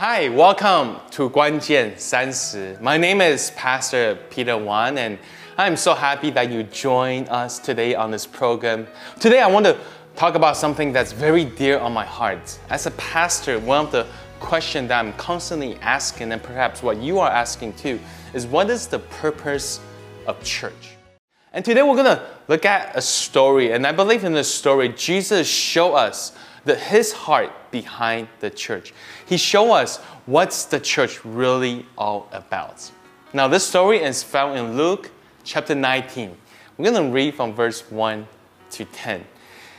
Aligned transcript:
Hi, 0.00 0.30
welcome 0.30 0.96
to 1.10 1.28
Guanjian 1.28 1.96
Sansi. 1.96 2.80
My 2.80 2.96
name 2.96 3.20
is 3.20 3.50
Pastor 3.50 4.16
Peter 4.30 4.56
Wan, 4.56 4.96
and 4.96 5.18
I'm 5.58 5.76
so 5.76 5.92
happy 5.92 6.30
that 6.30 6.50
you 6.50 6.62
join 6.62 7.28
us 7.28 7.58
today 7.58 7.94
on 7.94 8.10
this 8.10 8.26
program. 8.26 8.86
Today, 9.18 9.42
I 9.42 9.46
want 9.46 9.66
to 9.66 9.76
talk 10.16 10.36
about 10.36 10.56
something 10.56 10.90
that's 10.94 11.12
very 11.12 11.44
dear 11.44 11.78
on 11.78 11.92
my 11.92 12.06
heart. 12.06 12.58
As 12.70 12.86
a 12.86 12.92
pastor, 12.92 13.58
one 13.58 13.84
of 13.84 13.92
the 13.92 14.06
questions 14.38 14.88
that 14.88 15.04
I'm 15.04 15.12
constantly 15.18 15.76
asking, 15.82 16.32
and 16.32 16.42
perhaps 16.42 16.82
what 16.82 16.96
you 16.96 17.18
are 17.18 17.30
asking 17.30 17.74
too, 17.74 18.00
is 18.32 18.46
what 18.46 18.70
is 18.70 18.86
the 18.86 19.00
purpose 19.00 19.80
of 20.26 20.42
church? 20.42 20.96
And 21.52 21.62
today 21.62 21.82
we're 21.82 21.96
gonna 21.96 22.26
look 22.48 22.64
at 22.64 22.96
a 22.96 23.02
story, 23.02 23.72
and 23.72 23.86
I 23.86 23.92
believe 23.92 24.24
in 24.24 24.32
this 24.32 24.50
story, 24.50 24.88
Jesus 24.88 25.46
showed 25.46 25.92
us 25.92 26.32
the, 26.64 26.74
his 26.74 27.12
heart 27.12 27.52
behind 27.70 28.28
the 28.40 28.50
church. 28.50 28.92
He 29.26 29.36
showed 29.36 29.72
us 29.72 29.98
what's 30.26 30.64
the 30.64 30.80
church 30.80 31.24
really 31.24 31.86
all 31.96 32.28
about. 32.32 32.90
Now, 33.32 33.48
this 33.48 33.66
story 33.66 34.02
is 34.02 34.22
found 34.22 34.58
in 34.58 34.76
Luke 34.76 35.10
chapter 35.44 35.74
19. 35.74 36.36
We're 36.76 36.90
going 36.90 37.06
to 37.06 37.12
read 37.12 37.34
from 37.34 37.54
verse 37.54 37.88
1 37.90 38.26
to 38.72 38.84
10. 38.84 39.24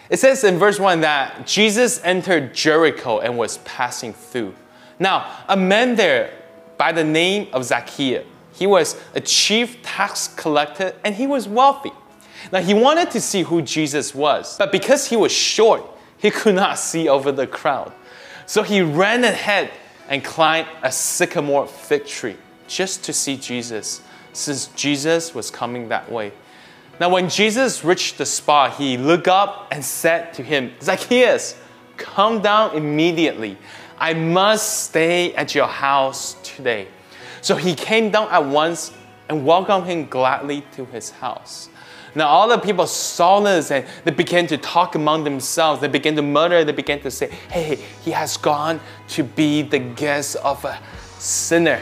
It 0.09 0.19
says 0.19 0.43
in 0.43 0.57
verse 0.57 0.79
1 0.79 1.01
that 1.01 1.47
Jesus 1.47 2.01
entered 2.03 2.53
Jericho 2.53 3.19
and 3.19 3.37
was 3.37 3.59
passing 3.59 4.13
through. 4.13 4.53
Now, 4.99 5.43
a 5.47 5.57
man 5.57 5.95
there 5.95 6.33
by 6.77 6.91
the 6.91 7.03
name 7.03 7.47
of 7.53 7.65
Zacchaeus, 7.65 8.25
he 8.53 8.67
was 8.67 8.99
a 9.15 9.21
chief 9.21 9.81
tax 9.81 10.27
collector 10.27 10.93
and 11.03 11.15
he 11.15 11.27
was 11.27 11.47
wealthy. 11.47 11.91
Now, 12.51 12.59
he 12.59 12.73
wanted 12.73 13.11
to 13.11 13.21
see 13.21 13.43
who 13.43 13.61
Jesus 13.61 14.13
was, 14.13 14.57
but 14.57 14.71
because 14.71 15.07
he 15.07 15.15
was 15.15 15.31
short, 15.31 15.83
he 16.21 16.29
could 16.31 16.55
not 16.55 16.77
see 16.77 17.09
over 17.09 17.31
the 17.31 17.47
crowd. 17.47 17.91
So 18.45 18.63
he 18.63 18.81
ran 18.81 19.23
ahead 19.23 19.71
and 20.07 20.23
climbed 20.23 20.67
a 20.83 20.91
sycamore 20.91 21.67
fig 21.67 22.05
tree 22.05 22.37
just 22.67 23.03
to 23.05 23.13
see 23.13 23.37
Jesus, 23.37 24.01
since 24.33 24.67
Jesus 24.67 25.33
was 25.33 25.49
coming 25.49 25.89
that 25.89 26.11
way. 26.11 26.31
Now, 26.99 27.09
when 27.09 27.29
Jesus 27.29 27.83
reached 27.83 28.17
the 28.17 28.25
spot, 28.25 28.75
he 28.75 28.97
looked 28.97 29.27
up 29.27 29.67
and 29.71 29.83
said 29.83 30.33
to 30.35 30.43
him, 30.43 30.71
Zacchaeus, 30.81 31.59
come 31.97 32.41
down 32.41 32.75
immediately. 32.75 33.57
I 33.97 34.13
must 34.13 34.85
stay 34.85 35.33
at 35.33 35.55
your 35.55 35.67
house 35.67 36.35
today. 36.43 36.87
So 37.41 37.55
he 37.55 37.73
came 37.73 38.11
down 38.11 38.29
at 38.29 38.45
once 38.45 38.91
and 39.29 39.45
welcomed 39.45 39.87
him 39.87 40.05
gladly 40.07 40.63
to 40.75 40.85
his 40.85 41.09
house. 41.09 41.69
Now 42.13 42.27
all 42.27 42.47
the 42.47 42.57
people 42.57 42.87
saw 42.87 43.39
this 43.39 43.71
and 43.71 43.85
they 44.03 44.11
began 44.11 44.47
to 44.47 44.57
talk 44.57 44.95
among 44.95 45.23
themselves. 45.23 45.81
They 45.81 45.87
began 45.87 46.15
to 46.15 46.21
mutter. 46.21 46.63
They 46.63 46.71
began 46.71 46.99
to 47.01 47.11
say, 47.11 47.27
hey, 47.49 47.75
he 48.03 48.11
has 48.11 48.37
gone 48.37 48.79
to 49.09 49.23
be 49.23 49.61
the 49.61 49.79
guest 49.79 50.35
of 50.37 50.63
a 50.65 50.79
sinner. 51.17 51.81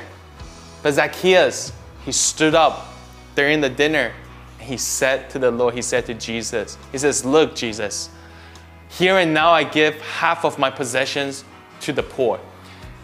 But 0.84 0.94
Zacchaeus, 0.94 1.74
he 2.06 2.12
stood 2.12 2.56
up 2.56 2.94
during 3.36 3.62
the 3.62 3.70
dinner 3.70 4.14
he 4.70 4.78
said 4.78 5.30
to 5.32 5.40
the 5.40 5.50
Lord, 5.50 5.74
he 5.74 5.82
said 5.82 6.06
to 6.06 6.14
Jesus, 6.14 6.78
he 6.92 6.98
says, 6.98 7.26
look, 7.26 7.56
Jesus, 7.56 8.10
here 8.90 9.18
and 9.18 9.34
now 9.34 9.52
I 9.52 9.64
give 9.64 10.00
half 10.02 10.46
of 10.46 10.60
my 10.60 10.70
possessions 10.70 11.44
to 11.82 11.92
the 11.92 12.04
poor. 12.04 12.40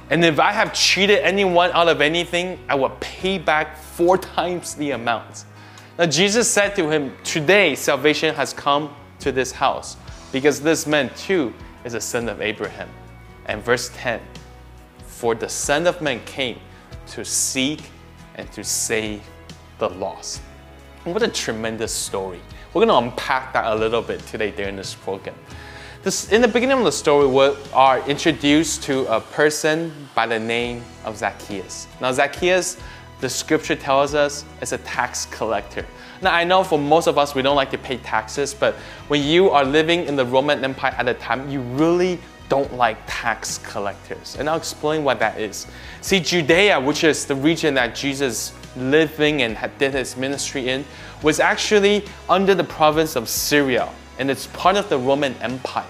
And 0.09 0.23
if 0.23 0.39
I 0.39 0.51
have 0.51 0.73
cheated 0.73 1.19
anyone 1.19 1.71
out 1.71 1.87
of 1.87 2.01
anything, 2.01 2.59
I 2.69 2.75
will 2.75 2.95
pay 2.99 3.39
back 3.39 3.77
four 3.77 4.17
times 4.17 4.75
the 4.75 4.91
amount. 4.91 5.45
Now 5.97 6.05
Jesus 6.05 6.49
said 6.49 6.75
to 6.75 6.89
him, 6.89 7.15
Today 7.23 7.75
salvation 7.75 8.35
has 8.35 8.51
come 8.53 8.93
to 9.19 9.31
this 9.31 9.51
house, 9.51 9.95
because 10.31 10.61
this 10.61 10.85
man 10.85 11.09
too 11.15 11.53
is 11.85 11.93
a 11.93 12.01
son 12.01 12.27
of 12.27 12.41
Abraham. 12.41 12.89
And 13.45 13.63
verse 13.63 13.91
10 13.95 14.19
For 15.05 15.35
the 15.35 15.47
Son 15.47 15.87
of 15.87 16.01
Man 16.01 16.19
came 16.25 16.59
to 17.07 17.23
seek 17.23 17.83
and 18.35 18.51
to 18.51 18.63
save 18.63 19.21
the 19.77 19.89
lost. 19.89 20.41
What 21.05 21.21
a 21.21 21.27
tremendous 21.27 21.93
story. 21.93 22.41
We're 22.73 22.85
going 22.85 22.89
to 22.89 23.09
unpack 23.09 23.53
that 23.53 23.65
a 23.65 23.75
little 23.75 24.01
bit 24.01 24.19
today 24.27 24.51
during 24.51 24.75
this 24.75 24.95
program. 24.95 25.35
This, 26.03 26.31
in 26.31 26.41
the 26.41 26.47
beginning 26.47 26.79
of 26.79 26.83
the 26.83 26.91
story, 26.91 27.27
we 27.27 27.55
are 27.73 28.05
introduced 28.09 28.83
to 28.83 29.05
a 29.07 29.21
person 29.21 30.09
by 30.13 30.27
the 30.27 30.39
name 30.39 30.83
of 31.03 31.17
Zacchaeus. 31.17 31.87
Now, 32.01 32.11
Zacchaeus 32.11 32.77
the 33.25 33.29
scripture 33.29 33.75
tells 33.75 34.13
us 34.13 34.45
is 34.61 34.71
a 34.71 34.77
tax 34.77 35.25
collector. 35.25 35.83
Now, 36.21 36.31
I 36.31 36.43
know 36.43 36.63
for 36.63 36.77
most 36.77 37.07
of 37.07 37.17
us, 37.17 37.33
we 37.33 37.41
don't 37.41 37.55
like 37.55 37.71
to 37.71 37.77
pay 37.79 37.97
taxes, 37.97 38.53
but 38.53 38.75
when 39.07 39.23
you 39.23 39.49
are 39.49 39.65
living 39.65 40.05
in 40.05 40.15
the 40.15 40.23
Roman 40.23 40.63
Empire 40.63 40.93
at 40.95 41.07
the 41.07 41.15
time, 41.15 41.49
you 41.49 41.61
really 41.61 42.19
don't 42.49 42.71
like 42.75 42.99
tax 43.07 43.57
collectors. 43.57 44.35
And 44.37 44.47
I'll 44.47 44.57
explain 44.57 45.03
what 45.03 45.17
that 45.21 45.39
is. 45.39 45.65
See, 46.01 46.19
Judea, 46.19 46.79
which 46.79 47.03
is 47.03 47.25
the 47.25 47.33
region 47.33 47.73
that 47.73 47.95
Jesus 47.95 48.53
living 48.77 49.41
and 49.41 49.57
had 49.57 49.75
did 49.79 49.95
his 49.95 50.15
ministry 50.15 50.69
in, 50.69 50.85
was 51.23 51.39
actually 51.39 52.05
under 52.29 52.53
the 52.53 52.63
province 52.63 53.15
of 53.15 53.27
Syria, 53.27 53.89
and 54.19 54.29
it's 54.29 54.45
part 54.53 54.75
of 54.75 54.87
the 54.87 54.99
Roman 54.99 55.33
Empire. 55.41 55.89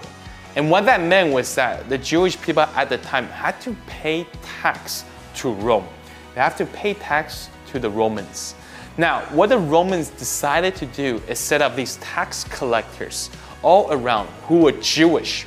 And 0.56 0.70
what 0.70 0.86
that 0.86 1.02
meant 1.02 1.34
was 1.34 1.54
that 1.56 1.90
the 1.90 1.98
Jewish 1.98 2.40
people 2.40 2.62
at 2.62 2.88
the 2.88 2.96
time 2.96 3.26
had 3.26 3.60
to 3.60 3.76
pay 3.86 4.26
tax 4.62 5.04
to 5.34 5.52
Rome. 5.52 5.86
They 6.36 6.42
have 6.42 6.56
to 6.58 6.66
pay 6.66 6.92
tax 6.92 7.48
to 7.68 7.78
the 7.78 7.88
Romans. 7.88 8.54
Now, 8.98 9.22
what 9.32 9.48
the 9.48 9.58
Romans 9.58 10.10
decided 10.10 10.76
to 10.76 10.84
do 10.84 11.22
is 11.28 11.38
set 11.38 11.62
up 11.62 11.74
these 11.74 11.96
tax 11.96 12.44
collectors 12.44 13.30
all 13.62 13.90
around 13.90 14.28
who 14.42 14.58
were 14.58 14.72
Jewish, 14.72 15.46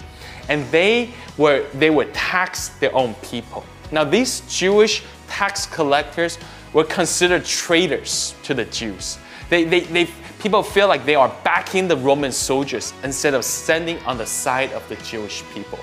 and 0.50 0.66
they 0.72 1.12
were 1.38 1.64
they 1.76 1.92
would 1.92 2.12
tax 2.16 2.70
their 2.80 2.94
own 2.96 3.14
people. 3.22 3.64
Now, 3.92 4.04
these 4.04 4.42
Jewish 4.50 5.04
tax 5.28 5.68
collectors 5.68 6.40
were 6.74 6.86
considered 6.86 7.46
traitors 7.46 8.34
to 8.42 8.56
the 8.56 8.66
Jews. 8.66 9.20
They, 9.52 9.66
they, 9.66 9.82
they, 9.82 10.08
people 10.40 10.64
feel 10.64 10.88
like 10.88 11.06
they 11.06 11.14
are 11.14 11.32
backing 11.44 11.88
the 11.88 11.98
Roman 11.98 12.32
soldiers 12.32 12.94
instead 13.04 13.36
of 13.36 13.46
standing 13.46 14.00
on 14.08 14.18
the 14.18 14.26
side 14.26 14.72
of 14.74 14.90
the 14.90 14.96
Jewish 14.96 15.44
people. 15.54 15.78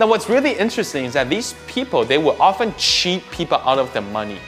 Now, 0.00 0.06
what's 0.06 0.30
really 0.30 0.52
interesting 0.52 1.04
is 1.04 1.12
that 1.12 1.28
these 1.28 1.54
people, 1.66 2.06
they 2.06 2.16
will 2.16 2.40
often 2.40 2.72
cheat 2.78 3.22
people 3.30 3.58
out 3.58 3.78
of 3.78 3.92
their 3.92 4.00
money. 4.00 4.38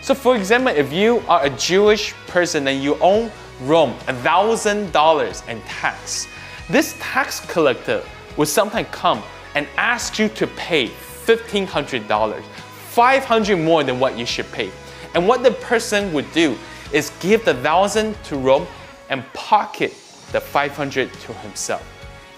So, 0.00 0.14
for 0.14 0.34
example, 0.34 0.74
if 0.74 0.90
you 0.90 1.22
are 1.28 1.44
a 1.44 1.50
Jewish 1.50 2.14
person 2.28 2.66
and 2.66 2.82
you 2.82 2.96
own 2.98 3.30
Rome 3.60 3.92
$1,000 4.06 5.48
in 5.48 5.60
tax, 5.64 6.28
this 6.70 6.96
tax 6.98 7.40
collector 7.40 8.02
will 8.38 8.46
sometimes 8.46 8.88
come 8.90 9.22
and 9.54 9.68
ask 9.76 10.18
you 10.18 10.30
to 10.30 10.46
pay 10.46 10.86
$1,500, 10.86 12.42
500 12.42 13.56
more 13.58 13.84
than 13.84 14.00
what 14.00 14.16
you 14.16 14.24
should 14.24 14.50
pay. 14.50 14.70
And 15.14 15.28
what 15.28 15.42
the 15.42 15.50
person 15.50 16.10
would 16.14 16.32
do 16.32 16.56
is 16.90 17.12
give 17.20 17.44
the 17.44 17.52
thousand 17.52 18.16
to 18.24 18.38
Rome 18.38 18.66
and 19.10 19.30
pocket 19.34 19.92
the 20.32 20.40
500 20.40 21.12
to 21.12 21.32
himself. 21.34 21.86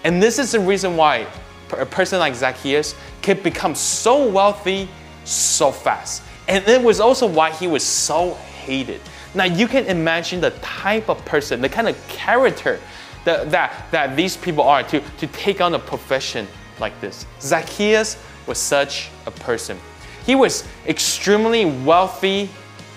And 0.03 0.21
this 0.21 0.39
is 0.39 0.51
the 0.51 0.59
reason 0.59 0.97
why 0.97 1.25
a 1.71 1.85
person 1.85 2.19
like 2.19 2.35
Zacchaeus 2.35 2.95
could 3.21 3.43
become 3.43 3.75
so 3.75 4.27
wealthy 4.27 4.87
so 5.23 5.71
fast. 5.71 6.23
And 6.47 6.67
it 6.67 6.81
was 6.81 6.99
also 6.99 7.25
why 7.25 7.51
he 7.51 7.67
was 7.67 7.83
so 7.83 8.35
hated. 8.35 9.01
Now 9.33 9.45
you 9.45 9.67
can 9.67 9.85
imagine 9.85 10.39
the 10.41 10.51
type 10.51 11.09
of 11.09 11.23
person, 11.25 11.61
the 11.61 11.69
kind 11.69 11.89
of 11.89 12.07
character 12.07 12.79
that, 13.25 13.51
that, 13.51 13.87
that 13.91 14.15
these 14.15 14.37
people 14.37 14.63
are 14.63 14.83
to, 14.83 14.99
to 14.99 15.27
take 15.27 15.59
on 15.59 15.73
a 15.73 15.79
profession 15.79 16.47
like 16.79 16.99
this. 17.01 17.25
Zacchaeus 17.41 18.17
was 18.47 18.57
such 18.57 19.09
a 19.25 19.31
person. 19.31 19.77
He 20.25 20.35
was 20.35 20.67
extremely 20.87 21.65
wealthy 21.65 22.49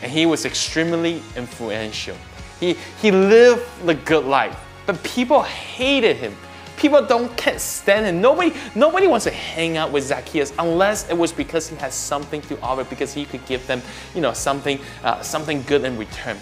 and 0.02 0.12
he 0.12 0.26
was 0.26 0.44
extremely 0.44 1.22
influential. 1.36 2.16
He, 2.60 2.76
he 3.00 3.10
lived 3.10 3.64
the 3.84 3.94
good 3.94 4.24
life, 4.24 4.58
but 4.86 5.02
people 5.02 5.42
hated 5.42 6.16
him 6.16 6.36
People 6.78 7.04
don't 7.04 7.36
can't 7.36 7.60
stand 7.60 8.06
him. 8.06 8.20
Nobody, 8.20 8.54
nobody 8.74 9.08
wants 9.08 9.24
to 9.24 9.32
hang 9.32 9.76
out 9.76 9.90
with 9.90 10.04
Zacchaeus 10.04 10.52
unless 10.58 11.10
it 11.10 11.18
was 11.18 11.32
because 11.32 11.68
he 11.68 11.76
has 11.76 11.92
something 11.92 12.40
to 12.42 12.60
offer, 12.60 12.84
because 12.84 13.12
he 13.12 13.24
could 13.24 13.44
give 13.46 13.66
them, 13.66 13.82
you 14.14 14.20
know, 14.20 14.32
something, 14.32 14.78
uh, 15.02 15.20
something 15.20 15.62
good 15.62 15.84
in 15.84 15.98
return. 15.98 16.36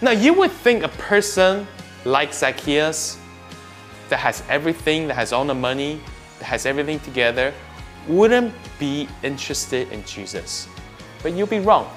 Now 0.00 0.12
you 0.12 0.32
would 0.34 0.52
think 0.52 0.84
a 0.84 0.88
person 0.88 1.66
like 2.04 2.32
Zacchaeus 2.32 3.18
that 4.08 4.18
has 4.18 4.42
everything, 4.48 5.08
that 5.08 5.14
has 5.14 5.32
all 5.32 5.44
the 5.44 5.54
money, 5.54 6.00
that 6.38 6.44
has 6.44 6.66
everything 6.66 7.00
together, 7.00 7.52
wouldn't 8.08 8.54
be 8.78 9.08
interested 9.22 9.90
in 9.92 10.04
Jesus. 10.04 10.68
But 11.22 11.32
you'll 11.32 11.46
be 11.46 11.58
wrong. 11.58 11.90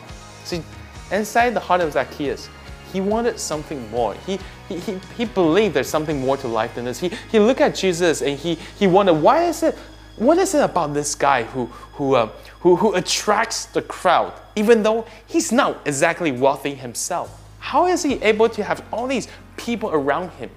See, 0.44 0.64
inside 1.12 1.52
the 1.52 1.60
heart 1.60 1.82
of 1.82 1.94
Zacchaeus, 1.94 2.50
he 2.94 3.02
wanted 3.02 3.40
something 3.40 3.90
more. 3.90 4.14
He, 4.26 4.40
he, 4.70 4.80
he, 4.80 5.00
he 5.18 5.26
believed 5.26 5.74
there's 5.74 5.90
something 5.90 6.22
more 6.22 6.38
to 6.38 6.48
life 6.48 6.76
than 6.76 6.86
this. 6.86 7.00
He, 7.00 7.12
he 7.32 7.40
looked 7.40 7.60
at 7.60 7.76
Jesus 7.76 8.22
and 8.22 8.38
he, 8.38 8.56
he 8.78 8.86
wondered, 8.86 9.16
why 9.16 9.46
is 9.46 9.64
it, 9.64 9.76
what 10.16 10.38
is 10.38 10.54
it 10.54 10.64
about 10.64 10.94
this 10.94 11.16
guy 11.16 11.44
who, 11.44 11.66
who, 11.96 12.14
uh, 12.14 12.30
who, 12.60 12.76
who 12.76 12.94
attracts 12.94 13.66
the 13.66 13.82
crowd, 13.82 14.32
even 14.56 14.84
though 14.84 15.08
he's 15.26 15.52
not 15.52 15.82
exactly 15.86 16.32
wealthy 16.32 16.76
himself? 16.76 17.42
How 17.58 17.88
is 17.88 18.04
he 18.04 18.22
able 18.22 18.48
to 18.50 18.64
have 18.64 18.86
all 18.94 19.08
these 19.08 19.28
people 19.58 19.90
around 19.90 20.30
him 20.32 20.52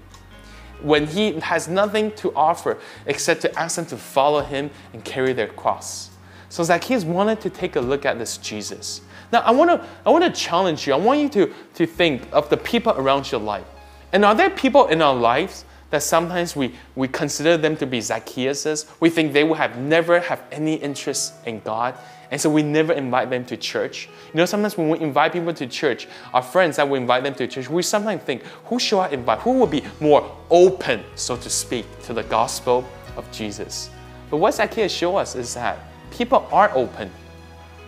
when 0.82 1.06
he 1.06 1.40
has 1.40 1.68
nothing 1.68 2.12
to 2.16 2.34
offer 2.34 2.76
except 3.06 3.40
to 3.42 3.58
ask 3.58 3.76
them 3.76 3.86
to 3.86 3.96
follow 3.96 4.42
him 4.42 4.70
and 4.92 5.02
carry 5.04 5.32
their 5.32 5.48
cross? 5.48 6.10
So 6.48 6.62
Zacchaeus 6.62 7.04
wanted 7.04 7.40
to 7.40 7.50
take 7.50 7.76
a 7.76 7.80
look 7.80 8.04
at 8.04 8.18
this 8.18 8.38
Jesus. 8.38 9.00
Now 9.32 9.40
I 9.40 9.50
want 9.50 9.70
to 9.70 9.86
I 10.04 10.10
want 10.10 10.24
to 10.24 10.30
challenge 10.30 10.86
you. 10.86 10.94
I 10.94 10.96
want 10.96 11.20
you 11.20 11.28
to, 11.30 11.54
to 11.74 11.86
think 11.86 12.22
of 12.32 12.48
the 12.48 12.56
people 12.56 12.92
around 12.92 13.30
your 13.30 13.40
life. 13.40 13.66
And 14.12 14.24
are 14.24 14.34
there 14.34 14.50
people 14.50 14.86
in 14.86 15.02
our 15.02 15.14
lives 15.14 15.64
that 15.90 16.02
sometimes 16.02 16.56
we, 16.56 16.74
we 16.94 17.08
consider 17.08 17.56
them 17.56 17.76
to 17.76 17.86
be 17.86 17.98
Zacchaeuses? 17.98 18.86
We 19.00 19.10
think 19.10 19.32
they 19.32 19.44
will 19.44 19.54
have 19.54 19.78
never 19.78 20.20
have 20.20 20.42
any 20.52 20.74
interest 20.74 21.34
in 21.44 21.60
God. 21.60 21.94
And 22.30 22.40
so 22.40 22.50
we 22.50 22.62
never 22.62 22.92
invite 22.92 23.30
them 23.30 23.44
to 23.46 23.56
church. 23.56 24.08
You 24.32 24.38
know, 24.38 24.46
sometimes 24.46 24.76
when 24.76 24.88
we 24.88 24.98
invite 24.98 25.32
people 25.32 25.52
to 25.54 25.66
church, 25.66 26.08
our 26.34 26.42
friends 26.42 26.76
that 26.76 26.88
we 26.88 26.98
invite 26.98 27.22
them 27.22 27.34
to 27.34 27.46
church, 27.46 27.68
we 27.68 27.82
sometimes 27.82 28.22
think, 28.22 28.42
who 28.64 28.78
should 28.80 28.98
I 28.98 29.10
invite? 29.10 29.40
Who 29.40 29.52
will 29.52 29.66
be 29.66 29.84
more 30.00 30.36
open, 30.50 31.04
so 31.14 31.36
to 31.36 31.50
speak, 31.50 31.86
to 32.02 32.12
the 32.12 32.24
gospel 32.24 32.84
of 33.16 33.30
Jesus? 33.30 33.90
But 34.28 34.38
what 34.38 34.54
Zacchaeus 34.54 34.92
shows 34.92 35.16
us 35.16 35.34
is 35.36 35.54
that 35.54 35.78
people 36.16 36.48
are 36.50 36.70
open 36.74 37.10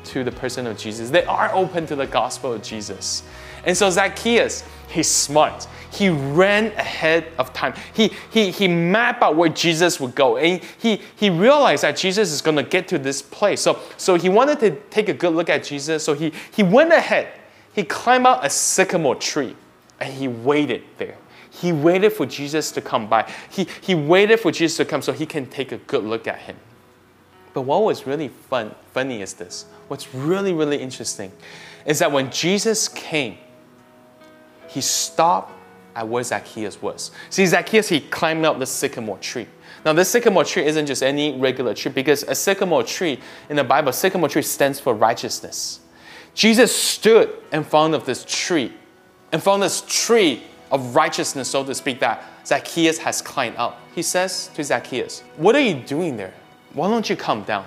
to 0.05 0.25
the 0.25 0.33
person 0.33 0.67
of 0.67 0.77
Jesus. 0.77 1.11
They 1.11 1.25
are 1.25 1.51
open 1.55 1.87
to 1.87 1.97
the 1.97 2.07
gospel 2.07 2.53
of 2.53 2.63
Jesus. 2.63 3.23
And 3.65 3.77
so 3.77 3.91
Zacchaeus, 3.91 4.65
he's 4.89 5.09
smart. 5.09 5.67
He 5.91 6.09
ran 6.09 6.67
ahead 6.73 7.27
of 7.39 7.53
time. 7.53 7.75
He, 7.93 8.13
he, 8.31 8.51
he 8.51 8.69
mapped 8.69 9.23
out 9.23 9.37
where 9.37 9.49
Jesus 9.49 9.99
would 10.01 10.15
go. 10.15 10.37
And 10.37 10.63
he, 10.79 11.01
he 11.17 11.31
realized 11.31 11.83
that 11.83 11.97
Jesus 11.97 12.31
is 12.31 12.41
going 12.41 12.57
to 12.57 12.63
get 12.63 12.89
to 12.89 12.99
this 12.99 13.21
place. 13.23 13.61
So, 13.61 13.79
so 13.97 14.15
he 14.15 14.29
wanted 14.29 14.61
to 14.61 14.71
take 14.91 15.09
a 15.09 15.15
good 15.15 15.35
look 15.35 15.49
at 15.49 15.65
Jesus. 15.65 16.05
So 16.05 16.15
he, 16.15 16.33
he 16.53 16.63
went 16.63 16.93
ahead. 16.93 17.29
He 17.75 17.85
climbed 17.85 18.27
out 18.27 18.45
a 18.45 18.51
sycamore 18.51 19.17
tree 19.17 19.57
and 20.01 20.13
he 20.13 20.29
waited 20.29 20.83
there. 20.99 21.17
He 21.51 21.73
waited 21.73 22.13
for 22.13 22.27
Jesus 22.27 22.71
to 22.73 22.81
come 22.81 23.09
by. 23.09 23.31
He, 23.51 23.67
he 23.81 23.95
waited 23.95 24.39
for 24.41 24.53
Jesus 24.53 24.77
to 24.77 24.85
come 24.85 25.03
so 25.03 25.13
he 25.13 25.27
can 25.27 25.47
take 25.47 25.73
a 25.73 25.79
good 25.79 26.05
look 26.05 26.29
at 26.29 26.39
him. 26.39 26.57
But 27.59 27.63
what 27.63 27.83
was 27.83 28.07
really 28.07 28.29
fun, 28.29 28.73
funny 28.93 29.21
is 29.21 29.35
this. 29.35 29.65
What's 29.89 30.15
really, 30.15 30.53
really 30.53 30.77
interesting 30.77 31.33
is 31.85 31.99
that 31.99 32.13
when 32.13 32.31
Jesus 32.31 32.87
came, 32.87 33.37
he 34.69 34.81
stopped 34.81 35.51
at 35.97 36.07
where 36.07 36.23
Zacchaeus 36.23 36.81
was. 36.81 37.11
See, 37.31 37.45
Zacchaeus, 37.45 37.89
he 37.89 37.99
climbed 37.99 38.45
up 38.45 38.61
the 38.61 38.65
sycamore 38.65 39.19
tree. 39.19 39.49
Now, 39.85 39.93
this 39.93 40.09
sycamore 40.09 40.45
tree 40.45 40.67
isn't 40.67 40.87
just 40.87 41.03
any 41.03 41.37
regular 41.37 41.75
tree 41.75 41.91
because 41.91 42.23
a 42.23 42.35
sycamore 42.37 42.85
tree 42.85 43.19
in 43.51 43.57
the 43.57 43.65
Bible, 43.65 43.93
sycamore 43.93 44.29
tree 44.29 44.43
stands 44.43 44.79
for 44.79 44.95
righteousness. 44.95 45.81
Jesus 46.35 46.73
stood 46.73 47.29
in 47.53 47.65
front 47.65 47.93
of 47.93 48.07
this 48.07 48.25
tree, 48.25 48.73
in 49.33 49.41
front 49.41 49.65
of 49.65 49.67
this 49.69 49.81
tree 49.89 50.45
of 50.71 50.95
righteousness, 50.95 51.51
so 51.51 51.65
to 51.65 51.75
speak, 51.75 51.99
that 51.99 52.23
Zacchaeus 52.47 52.99
has 52.99 53.21
climbed 53.21 53.57
up. 53.57 53.81
He 53.97 54.03
says 54.03 54.49
to 54.55 54.63
Zacchaeus, 54.63 55.25
What 55.37 55.57
are 55.57 55.61
you 55.61 55.75
doing 55.75 56.17
there? 56.17 56.35
Why 56.79 56.89
don't 56.89 57.11
you 57.11 57.17
come 57.17 57.43
down? 57.43 57.67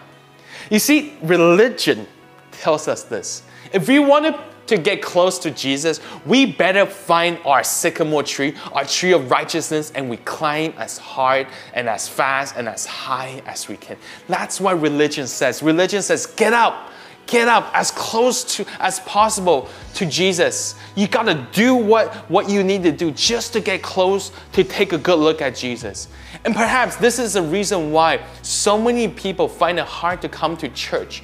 You 0.70 0.80
see, 0.80 1.18
religion 1.22 2.08
tells 2.52 2.88
us 2.88 3.04
this. 3.04 3.44
If 3.74 3.88
we 3.88 4.00
want 4.00 4.26
to 4.26 4.44
to 4.68 4.78
get 4.78 5.02
close 5.02 5.38
to 5.40 5.52
Jesus, 5.52 6.00
we 6.26 6.46
better 6.46 6.86
find 6.86 7.38
our 7.44 7.62
sycamore 7.62 8.24
tree, 8.24 8.56
our 8.72 8.86
tree 8.86 9.12
of 9.12 9.30
righteousness, 9.30 9.92
and 9.96 10.10
we 10.10 10.16
climb 10.18 10.74
as 10.78 10.98
hard 10.98 11.48
and 11.74 11.90
as 11.90 12.08
fast 12.08 12.56
and 12.56 12.70
as 12.70 12.86
high 12.86 13.42
as 13.46 13.68
we 13.68 13.76
can. 13.76 13.98
That's 14.30 14.62
what 14.62 14.80
religion 14.80 15.28
says. 15.28 15.62
Religion 15.62 16.02
says, 16.02 16.26
get 16.26 16.54
up, 16.54 16.90
get 17.32 17.48
up 17.48 17.72
as 17.74 17.90
close 17.92 18.44
to 18.44 18.66
as 18.80 19.00
possible 19.00 19.70
to 19.96 20.06
Jesus. 20.06 20.76
You 20.96 21.08
gotta 21.08 21.48
do 21.54 21.74
what, 21.74 22.14
what 22.30 22.50
you 22.50 22.62
need 22.62 22.84
to 22.84 22.92
do 22.92 23.10
just 23.12 23.54
to 23.54 23.62
get 23.62 23.82
close 23.82 24.32
to 24.52 24.64
take 24.64 24.92
a 24.92 24.98
good 24.98 25.18
look 25.18 25.42
at 25.42 25.56
Jesus. 25.56 26.10
And 26.44 26.54
perhaps 26.54 26.98
this 26.98 27.18
is 27.18 27.34
the 27.34 27.42
reason 27.42 27.92
why 27.92 28.24
so 28.42 28.80
many 28.80 29.08
people 29.08 29.48
find 29.48 29.80
it 29.80 29.86
hard 29.86 30.22
to 30.22 30.30
come 30.30 30.58
to 30.58 30.70
church 30.70 31.24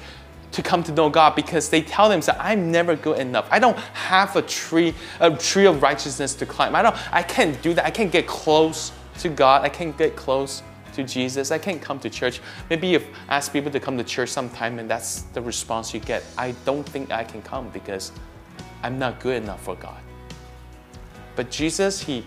to 0.50 0.62
come 0.62 0.82
to 0.82 0.92
know 0.92 1.10
God 1.10 1.36
because 1.36 1.68
they 1.68 1.82
tell 1.82 2.08
themselves, 2.08 2.40
I'm 2.42 2.72
never 2.72 2.96
good 2.96 3.18
enough. 3.18 3.46
I 3.50 3.58
don't 3.58 3.76
have 3.76 4.34
a 4.34 4.40
tree, 4.40 4.94
a 5.20 5.30
tree 5.30 5.66
of 5.66 5.82
righteousness 5.82 6.34
to 6.36 6.46
climb. 6.46 6.74
I 6.74 6.80
don't, 6.80 6.96
I 7.14 7.22
can't 7.22 7.60
do 7.60 7.74
that. 7.74 7.84
I 7.84 7.90
can't 7.90 8.10
get 8.10 8.26
close 8.26 8.92
to 9.18 9.28
God. 9.28 9.62
I 9.62 9.68
can't 9.68 9.96
get 9.98 10.16
close 10.16 10.62
to 10.98 11.04
Jesus. 11.04 11.50
I 11.50 11.58
can't 11.58 11.80
come 11.80 11.98
to 12.00 12.10
church. 12.10 12.40
Maybe 12.68 12.88
you 12.88 13.00
ask 13.28 13.52
people 13.52 13.70
to 13.70 13.80
come 13.80 13.96
to 13.96 14.04
church 14.04 14.28
sometime 14.28 14.78
and 14.78 14.90
that's 14.90 15.22
the 15.32 15.40
response 15.40 15.94
you 15.94 16.00
get. 16.00 16.24
I 16.36 16.52
don't 16.64 16.86
think 16.86 17.12
I 17.12 17.24
can 17.24 17.40
come 17.40 17.70
because 17.70 18.12
I'm 18.82 18.98
not 18.98 19.20
good 19.20 19.42
enough 19.42 19.62
for 19.62 19.76
God. 19.76 20.00
But 21.36 21.50
Jesus, 21.50 22.02
He 22.02 22.26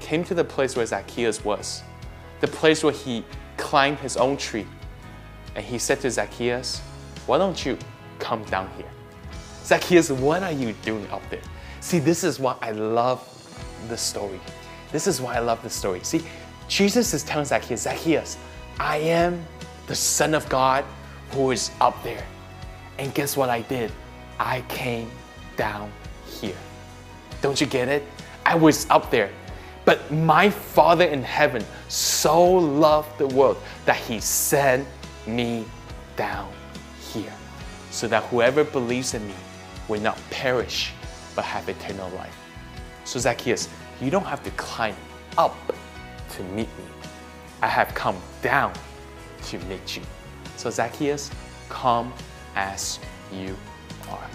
came 0.00 0.24
to 0.24 0.34
the 0.34 0.44
place 0.44 0.76
where 0.76 0.86
Zacchaeus 0.86 1.44
was, 1.44 1.82
the 2.40 2.48
place 2.48 2.82
where 2.82 2.92
He 2.92 3.22
climbed 3.58 3.98
His 3.98 4.16
own 4.16 4.38
tree. 4.38 4.66
And 5.54 5.64
He 5.64 5.78
said 5.78 6.00
to 6.00 6.10
Zacchaeus, 6.10 6.80
why 7.26 7.36
don't 7.36 7.64
you 7.66 7.76
come 8.18 8.42
down 8.44 8.70
here? 8.78 8.90
Zacchaeus, 9.64 10.10
what 10.10 10.42
are 10.42 10.52
you 10.52 10.72
doing 10.82 11.06
up 11.10 11.22
there? 11.28 11.42
See, 11.80 11.98
this 11.98 12.24
is 12.24 12.40
why 12.40 12.56
I 12.62 12.72
love 12.72 13.20
the 13.88 13.96
story. 13.96 14.40
This 14.90 15.06
is 15.06 15.20
why 15.20 15.36
I 15.36 15.40
love 15.40 15.62
the 15.62 15.70
story. 15.70 16.00
See, 16.02 16.22
Jesus 16.70 17.12
is 17.14 17.24
telling 17.24 17.44
Zacchaeus, 17.44 17.82
Zacchaeus, 17.82 18.38
I 18.78 18.98
am 18.98 19.44
the 19.88 19.94
Son 19.96 20.34
of 20.34 20.48
God 20.48 20.84
who 21.32 21.50
is 21.50 21.72
up 21.80 22.00
there. 22.04 22.24
And 22.96 23.12
guess 23.12 23.36
what 23.36 23.50
I 23.50 23.62
did? 23.62 23.90
I 24.38 24.62
came 24.68 25.10
down 25.56 25.90
here. 26.24 26.56
Don't 27.42 27.60
you 27.60 27.66
get 27.66 27.88
it? 27.88 28.04
I 28.46 28.54
was 28.54 28.88
up 28.88 29.10
there. 29.10 29.30
But 29.84 30.12
my 30.12 30.48
Father 30.48 31.06
in 31.06 31.24
heaven 31.24 31.64
so 31.88 32.48
loved 32.48 33.18
the 33.18 33.26
world 33.26 33.56
that 33.84 33.96
he 33.96 34.20
sent 34.20 34.86
me 35.26 35.64
down 36.14 36.52
here, 37.12 37.32
so 37.90 38.06
that 38.06 38.22
whoever 38.24 38.62
believes 38.62 39.14
in 39.14 39.26
me 39.26 39.34
will 39.88 40.00
not 40.00 40.18
perish, 40.30 40.92
but 41.34 41.44
have 41.44 41.68
eternal 41.68 42.08
life. 42.10 42.36
So, 43.04 43.18
Zacchaeus, 43.18 43.68
you 44.00 44.10
don't 44.10 44.26
have 44.26 44.44
to 44.44 44.50
climb 44.52 44.94
up 45.36 45.56
to 46.36 46.42
meet 46.44 46.68
me. 46.78 46.84
I 47.62 47.66
have 47.66 47.94
come 47.94 48.16
down 48.42 48.72
to 49.44 49.58
meet 49.60 49.96
you. 49.96 50.02
So, 50.56 50.70
Zacchaeus, 50.70 51.30
come 51.68 52.12
as 52.54 52.98
you 53.32 53.56
are. 54.08 54.26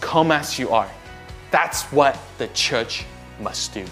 Come 0.00 0.30
as 0.30 0.58
you 0.58 0.70
are. 0.70 0.90
That's 1.50 1.84
what 1.92 2.18
the 2.38 2.48
church 2.48 3.04
must 3.40 3.74
do. 3.74 3.84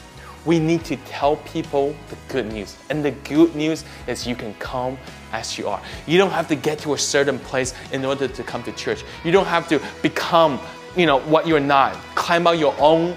We 0.46 0.58
need 0.58 0.84
to 0.84 0.96
tell 0.96 1.36
people 1.36 1.94
the 2.08 2.16
good 2.28 2.50
news. 2.50 2.76
And 2.88 3.04
the 3.04 3.10
good 3.10 3.54
news 3.54 3.84
is 4.06 4.26
you 4.26 4.34
can 4.34 4.54
come 4.54 4.96
as 5.32 5.58
you 5.58 5.68
are. 5.68 5.80
You 6.06 6.16
don't 6.18 6.30
have 6.30 6.48
to 6.48 6.54
get 6.54 6.78
to 6.80 6.94
a 6.94 6.98
certain 6.98 7.38
place 7.38 7.74
in 7.92 8.04
order 8.04 8.26
to 8.26 8.42
come 8.42 8.62
to 8.62 8.72
church. 8.72 9.04
You 9.22 9.32
don't 9.32 9.46
have 9.46 9.68
to 9.68 9.80
become, 10.02 10.58
you 10.96 11.04
know, 11.04 11.20
what 11.20 11.46
you're 11.46 11.60
not. 11.60 11.94
Climb 12.14 12.46
out 12.46 12.58
your 12.58 12.74
own 12.78 13.16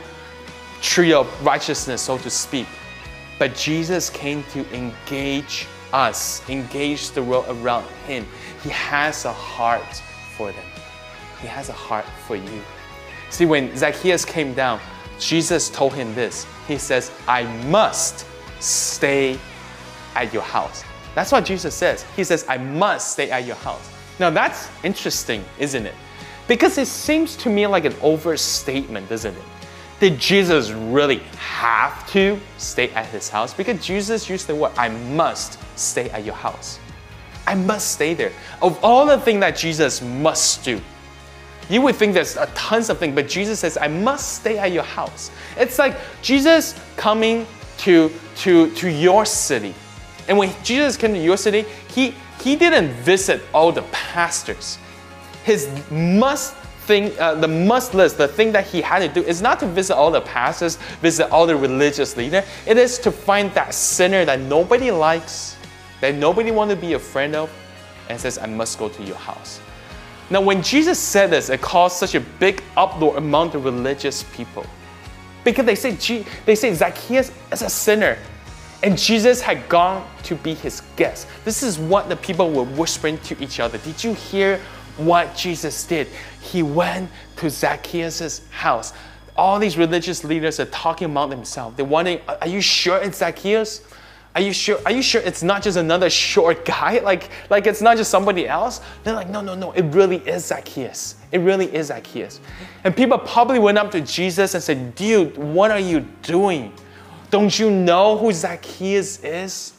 tree 0.81 1.13
of 1.13 1.27
righteousness, 1.45 2.01
so 2.01 2.17
to 2.17 2.29
speak. 2.29 2.67
But 3.39 3.55
Jesus 3.55 4.09
came 4.09 4.43
to 4.51 4.65
engage 4.75 5.67
us, 5.91 6.47
engage 6.49 7.11
the 7.11 7.23
world 7.23 7.45
around 7.49 7.85
him. 8.07 8.25
He 8.63 8.69
has 8.69 9.25
a 9.25 9.33
heart 9.33 10.01
for 10.37 10.51
them. 10.51 10.65
He 11.41 11.47
has 11.47 11.69
a 11.69 11.73
heart 11.73 12.05
for 12.25 12.35
you. 12.35 12.61
See, 13.29 13.45
when 13.45 13.75
Zacchaeus 13.75 14.25
came 14.25 14.53
down, 14.53 14.79
Jesus 15.19 15.69
told 15.69 15.93
him 15.93 16.13
this. 16.15 16.45
He 16.67 16.77
says, 16.77 17.11
I 17.27 17.43
must 17.65 18.25
stay 18.59 19.37
at 20.15 20.33
your 20.33 20.43
house. 20.43 20.83
That's 21.15 21.31
what 21.31 21.45
Jesus 21.45 21.75
says. 21.75 22.05
He 22.15 22.23
says, 22.23 22.45
I 22.47 22.57
must 22.57 23.11
stay 23.13 23.29
at 23.31 23.45
your 23.45 23.55
house. 23.57 23.89
Now 24.19 24.29
that's 24.29 24.69
interesting, 24.83 25.43
isn't 25.59 25.85
it? 25.85 25.95
Because 26.47 26.77
it 26.77 26.87
seems 26.87 27.35
to 27.37 27.49
me 27.49 27.67
like 27.67 27.85
an 27.85 27.95
overstatement, 28.01 29.09
doesn't 29.09 29.35
it? 29.35 29.43
Did 30.03 30.19
Jesus 30.19 30.69
really 30.69 31.19
have 31.37 32.05
to 32.11 32.37
stay 32.57 32.89
at 32.89 33.05
his 33.05 33.29
house? 33.29 33.53
Because 33.53 33.81
Jesus 33.81 34.29
used 34.29 34.47
the 34.47 34.53
word, 34.53 34.73
I 34.77 34.89
must 34.89 35.57
stay 35.79 36.09
at 36.09 36.25
your 36.25 36.35
house. 36.35 36.77
I 37.47 37.55
must 37.55 37.93
stay 37.93 38.13
there. 38.13 38.33
Of 38.61 38.83
all 38.83 39.05
the 39.05 39.17
things 39.17 39.39
that 39.39 39.55
Jesus 39.55 40.01
must 40.01 40.65
do, 40.65 40.81
you 41.69 41.81
would 41.83 41.95
think 41.95 42.15
there's 42.15 42.35
a 42.35 42.47
tons 42.47 42.89
of 42.89 42.97
things, 42.97 43.15
but 43.15 43.29
Jesus 43.29 43.61
says, 43.61 43.77
I 43.77 43.87
must 43.87 44.41
stay 44.41 44.57
at 44.57 44.73
your 44.73 44.83
house. 44.83 45.31
It's 45.55 45.79
like 45.79 45.95
Jesus 46.21 46.77
coming 46.97 47.47
to, 47.77 48.11
to, 48.39 48.75
to 48.75 48.89
your 48.91 49.25
city. 49.25 49.73
And 50.27 50.37
when 50.37 50.53
Jesus 50.65 50.97
came 50.97 51.13
to 51.13 51.23
your 51.23 51.37
city, 51.37 51.63
he, 51.87 52.13
he 52.41 52.57
didn't 52.57 52.89
visit 52.89 53.41
all 53.53 53.71
the 53.71 53.83
pastors. 53.83 54.77
His 55.45 55.69
must 55.89 56.55
thing, 56.83 57.17
uh, 57.19 57.35
the 57.35 57.47
must 57.47 57.93
list, 57.93 58.17
the 58.17 58.27
thing 58.27 58.51
that 58.51 58.67
he 58.67 58.81
had 58.81 58.99
to 58.99 59.21
do 59.21 59.27
is 59.27 59.41
not 59.41 59.59
to 59.59 59.67
visit 59.67 59.95
all 59.95 60.11
the 60.11 60.21
pastors, 60.21 60.75
visit 61.01 61.29
all 61.31 61.45
the 61.47 61.55
religious 61.55 62.15
leaders. 62.17 62.45
It 62.65 62.77
is 62.77 62.99
to 62.99 63.11
find 63.11 63.51
that 63.53 63.73
sinner 63.73 64.25
that 64.25 64.39
nobody 64.39 64.91
likes, 64.91 65.57
that 66.01 66.15
nobody 66.15 66.51
want 66.51 66.69
to 66.71 66.75
be 66.75 66.93
a 66.93 66.99
friend 66.99 67.35
of, 67.35 67.49
and 68.09 68.19
says, 68.19 68.37
I 68.37 68.47
must 68.47 68.77
go 68.77 68.89
to 68.89 69.03
your 69.03 69.15
house. 69.15 69.61
Now, 70.29 70.41
when 70.41 70.61
Jesus 70.63 70.99
said 70.99 71.29
this, 71.29 71.49
it 71.49 71.61
caused 71.61 71.97
such 71.97 72.15
a 72.15 72.19
big 72.19 72.63
uproar 72.75 73.17
among 73.17 73.51
the 73.51 73.59
religious 73.59 74.23
people. 74.35 74.65
Because 75.43 75.65
they 75.65 75.75
say, 75.75 76.23
they 76.45 76.55
say 76.55 76.73
Zacchaeus 76.73 77.31
is 77.51 77.61
a 77.61 77.69
sinner. 77.69 78.17
And 78.81 78.97
Jesus 78.97 79.41
had 79.41 79.67
gone 79.69 80.05
to 80.23 80.35
be 80.35 80.53
his 80.53 80.81
guest. 80.97 81.27
This 81.45 81.63
is 81.63 81.79
what 81.79 82.09
the 82.09 82.17
people 82.17 82.51
were 82.51 82.65
whispering 82.65 83.17
to 83.19 83.41
each 83.41 83.59
other. 83.59 83.77
Did 83.77 84.03
you 84.03 84.13
hear 84.13 84.59
what 84.97 85.35
Jesus 85.35 85.85
did? 85.85 86.07
He 86.41 86.63
went 86.63 87.09
to 87.37 87.49
Zacchaeus' 87.49 88.41
house. 88.49 88.93
All 89.35 89.59
these 89.59 89.77
religious 89.77 90.23
leaders 90.23 90.59
are 90.59 90.65
talking 90.65 91.05
among 91.05 91.31
themselves. 91.31 91.75
They're 91.75 91.85
wondering, 91.85 92.19
are 92.27 92.47
you 92.47 92.61
sure 92.61 92.97
it's 92.97 93.17
Zacchaeus? 93.17 93.81
Are 94.35 94.41
you 94.41 94.51
sure? 94.51 94.79
Are 94.85 94.91
you 94.91 95.03
sure 95.03 95.21
it's 95.21 95.43
not 95.43 95.61
just 95.61 95.77
another 95.77 96.09
short 96.09 96.65
guy? 96.65 96.99
Like, 97.03 97.29
like 97.49 97.67
it's 97.67 97.81
not 97.81 97.97
just 97.97 98.09
somebody 98.09 98.47
else? 98.47 98.81
They're 99.03 99.13
like, 99.13 99.29
no, 99.29 99.41
no, 99.41 99.55
no, 99.55 99.71
it 99.73 99.83
really 99.93 100.17
is 100.17 100.45
Zacchaeus. 100.45 101.15
It 101.31 101.39
really 101.39 101.73
is 101.73 101.87
Zacchaeus. 101.87 102.39
And 102.83 102.95
people 102.95 103.17
probably 103.17 103.59
went 103.59 103.77
up 103.77 103.91
to 103.91 104.01
Jesus 104.01 104.53
and 104.53 104.63
said, 104.63 104.95
dude, 104.95 105.37
what 105.37 105.69
are 105.69 105.79
you 105.79 106.01
doing? 106.21 106.73
Don't 107.29 107.57
you 107.57 107.69
know 107.69 108.17
who 108.17 108.31
Zacchaeus 108.31 109.23
is? 109.23 109.73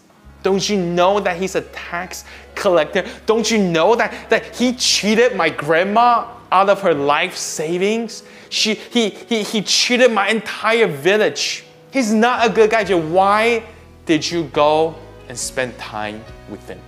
Don't 0.45 0.69
you 0.69 0.77
know 0.77 1.21
that 1.21 1.39
he's 1.39 1.55
a 1.55 1.63
tax 1.63 2.25
collector? 2.55 3.05
Don't 3.25 3.51
you 3.51 3.59
know 3.59 3.97
that, 3.97 4.29
that 4.29 4.55
he 4.55 4.75
cheated 4.75 5.35
my 5.35 5.49
grandma 5.49 6.29
out 6.53 6.69
of 6.69 6.83
her 6.83 6.93
life 6.93 7.35
savings? 7.35 8.23
She, 8.51 8.75
he, 8.75 9.09
he, 9.09 9.43
he 9.43 9.63
cheated 9.63 10.13
my 10.13 10.29
entire 10.29 10.87
village. 10.87 11.65
He's 11.91 12.13
not 12.13 12.47
a 12.47 12.53
good 12.53 12.71
guy. 12.71 12.85
Why 12.95 13.65
did 14.05 14.31
you 14.31 14.45
go 14.53 14.95
and 15.31 15.37
spend 15.37 15.79
time 15.79 16.23
with 16.51 16.69
him? 16.69 16.81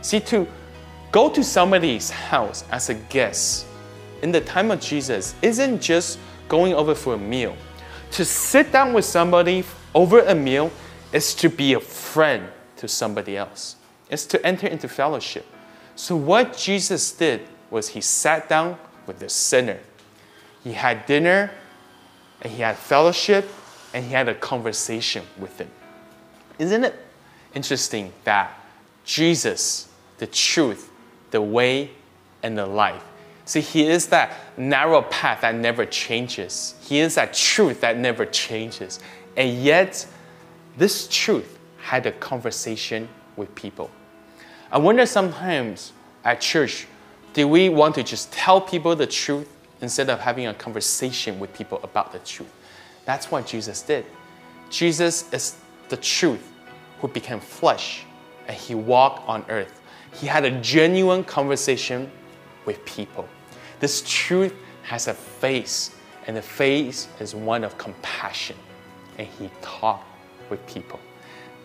See, 0.00 0.20
to 0.20 0.48
go 1.12 1.28
to 1.28 1.44
somebody's 1.44 2.08
house 2.08 2.64
as 2.70 2.88
a 2.88 2.94
guest 2.94 3.66
in 4.22 4.32
the 4.32 4.40
time 4.40 4.70
of 4.70 4.80
Jesus 4.80 5.34
isn't 5.42 5.82
just 5.82 6.18
going 6.48 6.72
over 6.72 6.94
for 6.94 7.14
a 7.14 7.18
meal 7.18 7.54
to 8.12 8.24
sit 8.24 8.72
down 8.72 8.94
with 8.94 9.04
somebody 9.04 9.62
over 9.94 10.20
a 10.20 10.34
meal 10.34 10.70
is 11.16 11.34
to 11.34 11.48
be 11.48 11.72
a 11.72 11.80
friend 11.80 12.48
to 12.76 12.86
somebody 12.86 13.36
else. 13.36 13.76
It's 14.10 14.26
to 14.26 14.46
enter 14.46 14.66
into 14.66 14.88
fellowship. 14.88 15.46
So 15.94 16.14
what 16.14 16.56
Jesus 16.56 17.10
did 17.12 17.40
was 17.70 17.88
he 17.88 18.00
sat 18.00 18.48
down 18.48 18.78
with 19.06 19.18
the 19.18 19.28
sinner. 19.28 19.78
He 20.62 20.74
had 20.74 21.06
dinner 21.06 21.50
and 22.42 22.52
he 22.52 22.62
had 22.62 22.76
fellowship 22.76 23.48
and 23.94 24.04
he 24.04 24.12
had 24.12 24.28
a 24.28 24.34
conversation 24.34 25.24
with 25.38 25.58
him. 25.58 25.70
Isn't 26.58 26.84
it 26.84 26.94
interesting 27.54 28.12
that 28.24 28.52
Jesus, 29.04 29.88
the 30.18 30.26
truth, 30.26 30.90
the 31.30 31.40
way, 31.40 31.90
and 32.42 32.56
the 32.56 32.66
life, 32.66 33.02
See, 33.46 33.60
He 33.60 33.86
is 33.86 34.08
that 34.08 34.32
narrow 34.58 35.02
path 35.02 35.42
that 35.42 35.54
never 35.54 35.86
changes. 35.86 36.74
He 36.82 36.98
is 36.98 37.14
that 37.14 37.32
truth 37.32 37.80
that 37.80 37.96
never 37.96 38.26
changes. 38.26 38.98
And 39.36 39.62
yet, 39.62 40.04
this 40.76 41.08
truth 41.10 41.58
had 41.78 42.06
a 42.06 42.12
conversation 42.12 43.08
with 43.36 43.54
people. 43.54 43.90
I 44.70 44.78
wonder 44.78 45.06
sometimes 45.06 45.92
at 46.24 46.40
church, 46.40 46.86
do 47.32 47.46
we 47.46 47.68
want 47.68 47.94
to 47.94 48.02
just 48.02 48.32
tell 48.32 48.60
people 48.60 48.96
the 48.96 49.06
truth 49.06 49.48
instead 49.80 50.10
of 50.10 50.20
having 50.20 50.46
a 50.46 50.54
conversation 50.54 51.38
with 51.38 51.52
people 51.54 51.80
about 51.82 52.12
the 52.12 52.18
truth? 52.20 52.52
That's 53.04 53.30
what 53.30 53.46
Jesus 53.46 53.82
did. 53.82 54.04
Jesus 54.70 55.32
is 55.32 55.56
the 55.88 55.96
truth 55.96 56.52
who 57.00 57.08
became 57.08 57.40
flesh 57.40 58.04
and 58.48 58.56
he 58.56 58.74
walked 58.74 59.28
on 59.28 59.44
earth. 59.48 59.80
He 60.12 60.26
had 60.26 60.44
a 60.44 60.60
genuine 60.60 61.24
conversation 61.24 62.10
with 62.64 62.84
people. 62.84 63.28
This 63.80 64.02
truth 64.06 64.54
has 64.82 65.08
a 65.08 65.14
face, 65.14 65.94
and 66.26 66.36
the 66.36 66.42
face 66.42 67.08
is 67.20 67.34
one 67.34 67.64
of 67.64 67.76
compassion. 67.76 68.56
And 69.18 69.26
he 69.26 69.50
talked 69.60 70.04
with 70.50 70.64
people. 70.66 71.00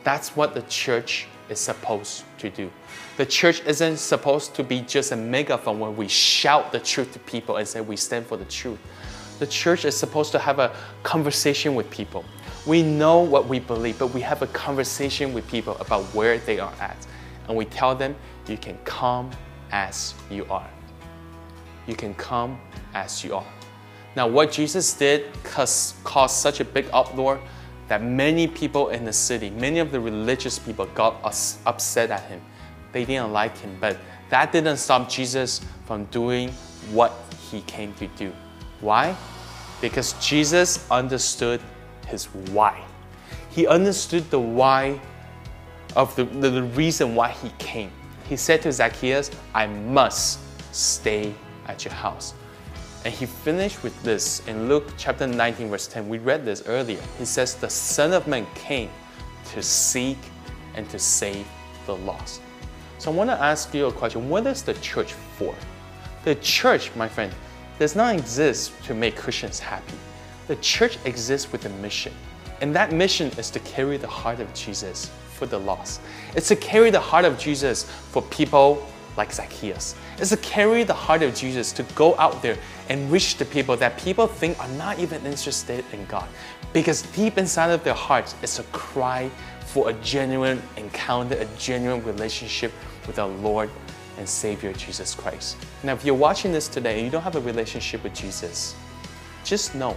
That's 0.04 0.36
what 0.36 0.54
the 0.54 0.62
church 0.64 1.28
is 1.50 1.60
supposed 1.60 2.24
to 2.40 2.50
do. 2.50 2.72
The 3.18 3.26
church 3.26 3.62
isn't 3.66 3.98
supposed 3.98 4.56
to 4.56 4.64
be 4.64 4.82
just 4.82 5.12
a 5.12 5.16
megaphone 5.16 5.80
where 5.80 5.92
we 5.92 6.08
shout 6.08 6.72
the 6.72 6.80
truth 6.80 7.14
to 7.14 7.20
people 7.20 7.58
and 7.58 7.68
say 7.68 7.82
we 7.82 7.96
stand 7.96 8.26
for 8.26 8.38
the 8.38 8.46
truth. 8.46 8.80
The 9.40 9.48
church 9.48 9.86
is 9.86 9.96
supposed 9.96 10.32
to 10.34 10.40
have 10.40 10.60
a 10.60 10.76
conversation 11.04 11.76
with 11.76 11.90
people. 11.90 12.24
We 12.66 12.84
know 12.84 13.20
what 13.20 13.48
we 13.48 13.60
believe, 13.60 14.00
but 14.00 14.08
we 14.08 14.22
have 14.22 14.42
a 14.42 14.48
conversation 14.48 15.34
with 15.34 15.48
people 15.48 15.78
about 15.78 16.04
where 16.14 16.38
they 16.38 16.60
are 16.60 16.74
at. 16.80 16.98
And 17.48 17.58
we 17.58 17.66
tell 17.66 17.96
them, 17.96 18.16
you 18.48 18.58
can 18.58 18.78
come 18.86 19.32
as 19.72 20.14
you 20.30 20.46
are 20.46 20.70
you 21.88 21.96
can 21.96 22.14
come 22.16 22.60
as 22.94 23.24
you 23.24 23.36
are. 23.36 23.46
Now, 24.16 24.28
what 24.28 24.52
Jesus 24.52 24.94
did 24.94 25.32
caused, 25.44 25.96
such 26.32 26.60
a 26.60 26.66
big 26.66 26.88
uproar 26.94 27.40
that 27.92 28.02
many 28.02 28.48
people 28.48 28.88
in 28.88 29.04
the 29.04 29.12
city, 29.12 29.50
many 29.50 29.80
of 29.80 29.92
the 29.92 30.00
religious 30.00 30.58
people 30.58 30.86
got 30.96 31.14
upset 31.66 32.10
at 32.10 32.22
him. 32.22 32.42
They 32.94 33.04
didn't 33.04 33.34
like 33.34 33.58
him, 33.58 33.76
but 33.82 33.98
that 34.30 34.54
didn't 34.54 34.78
stop 34.78 35.10
Jesus 35.10 35.60
from 35.84 36.06
doing 36.06 36.52
what 36.94 37.12
he 37.52 37.60
came 37.64 37.94
to 37.96 38.08
do. 38.16 38.32
Why? 38.80 39.14
Because 39.82 40.14
Jesus 40.26 40.90
understood 40.90 41.60
his 42.08 42.28
why. 42.54 42.82
He 43.50 43.68
understood 43.68 44.32
the 44.32 44.40
why 44.40 44.98
of 45.98 46.16
the, 46.16 46.24
the, 46.24 46.50
the 46.50 46.64
reason 46.64 47.14
why 47.14 47.32
he 47.32 47.50
came. 47.60 47.92
He 48.30 48.38
said 48.38 48.62
to 48.62 48.72
Zacchaeus, 48.72 49.32
I 49.54 49.68
must 49.68 50.40
stay 50.74 51.36
at 51.68 51.84
your 51.84 51.94
house. 51.94 52.36
And 53.04 53.14
he 53.14 53.26
finished 53.26 53.82
with 53.82 54.00
this 54.04 54.46
in 54.48 54.70
Luke 54.70 54.94
chapter 54.98 55.26
19, 55.26 55.70
verse 55.70 55.88
10. 55.88 56.08
We 56.08 56.20
read 56.20 56.46
this 56.46 56.64
earlier. 56.68 57.02
He 57.18 57.26
says, 57.26 57.56
The 57.56 57.70
Son 57.70 58.14
of 58.14 58.28
Man 58.28 58.46
came 58.54 58.90
to 59.54 59.64
seek 59.64 60.18
and 60.76 60.88
to 60.90 61.00
save 61.00 61.48
the 61.88 61.96
lost. 61.96 62.42
So 63.00 63.12
I 63.12 63.16
want 63.16 63.32
to 63.32 63.42
ask 63.42 63.74
you 63.74 63.88
a 63.88 63.92
question 63.92 64.30
What 64.30 64.46
is 64.46 64.62
the 64.62 64.76
church 64.76 65.14
for? 65.14 65.56
The 66.24 66.36
church, 66.36 66.96
my 66.96 67.08
friend, 67.08 67.34
does 67.80 67.96
not 67.96 68.16
exist 68.16 68.72
to 68.84 68.94
make 68.94 69.16
Christians 69.16 69.60
happy. 69.60 69.96
The 70.48 70.56
church 70.58 71.00
exists 71.06 71.52
with 71.52 71.66
a 71.66 71.70
mission. 71.70 72.14
And 72.62 72.76
that 72.76 72.92
mission 72.92 73.32
is 73.40 73.50
to 73.52 73.60
carry 73.62 73.98
the 73.98 74.08
heart 74.08 74.40
of 74.40 74.54
Jesus 74.54 75.10
for 75.34 75.48
the 75.48 75.58
lost. 75.58 76.02
It's 76.36 76.50
to 76.50 76.56
carry 76.56 76.92
the 76.92 77.00
heart 77.00 77.26
of 77.26 77.40
Jesus 77.40 77.86
for 77.86 78.22
people 78.22 78.86
like 79.18 79.32
Zacchaeus. 79.32 79.96
It's 80.18 80.30
to 80.30 80.38
carry 80.38 80.84
the 80.84 80.94
heart 80.94 81.22
of 81.22 81.36
Jesus 81.36 81.72
to 81.74 81.84
go 81.96 82.16
out 82.18 82.42
there 82.42 82.58
and 82.90 83.12
reach 83.12 83.38
the 83.38 83.46
people 83.46 83.76
that 83.78 83.98
people 83.98 84.28
think 84.28 84.60
are 84.60 84.70
not 84.70 85.00
even 85.00 85.26
interested 85.26 85.84
in 85.92 86.06
God. 86.06 86.28
Because 86.74 87.02
deep 87.14 87.38
inside 87.38 87.72
of 87.72 87.84
their 87.84 87.94
hearts 87.94 88.36
is 88.42 88.60
a 88.60 88.64
cry 88.72 89.30
for 89.66 89.90
a 89.90 89.94
genuine 89.94 90.62
encounter, 90.78 91.36
a 91.36 91.46
genuine 91.58 92.04
relationship 92.04 92.72
with 93.08 93.20
our 93.20 93.28
Lord 93.28 93.70
and 94.18 94.28
Savior 94.28 94.74
Jesus 94.74 95.16
Christ. 95.16 95.58
Now, 95.84 95.94
if 95.94 96.06
you're 96.06 96.16
watching 96.16 96.52
this 96.52 96.68
today 96.68 96.98
and 96.98 97.06
you 97.06 97.12
don't 97.12 97.24
have 97.24 97.36
a 97.36 97.42
relationship 97.42 98.04
with 98.04 98.14
Jesus, 98.14 98.76
just 99.44 99.76
know 99.76 99.96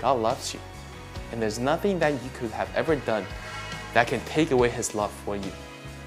God 0.00 0.20
loves 0.20 0.54
you. 0.54 0.60
And 1.32 1.42
there's 1.42 1.58
nothing 1.58 1.98
that 1.98 2.12
you 2.12 2.30
could 2.34 2.50
have 2.52 2.70
ever 2.74 2.96
done 2.96 3.26
that 3.94 4.06
can 4.06 4.20
take 4.20 4.50
away 4.50 4.68
His 4.68 4.94
love 4.94 5.12
for 5.24 5.36
you. 5.36 5.52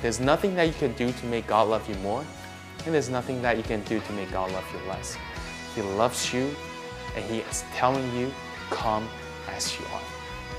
There's 0.02 0.20
nothing 0.20 0.56
that 0.56 0.68
you 0.68 0.74
can 0.74 0.94
do 0.94 1.12
to 1.12 1.26
make 1.26 1.48
God 1.48 1.68
love 1.68 1.88
you 1.90 1.96
more. 1.96 2.24
And 2.86 2.94
there's 2.94 3.10
nothing 3.10 3.42
that 3.42 3.58
you 3.58 3.64
can 3.64 3.82
do 3.84 4.00
to 4.00 4.14
make 4.14 4.32
God 4.32 4.52
love 4.52 4.66
you 4.74 4.90
less. 4.90 5.18
He 5.76 5.82
loves 5.82 6.34
you 6.34 6.56
and 7.16 7.26
He 7.26 7.40
is 7.40 7.64
telling 7.74 8.16
you, 8.18 8.32
come 8.70 9.08
as 9.48 9.78
you 9.80 9.86
are. 9.88 10.02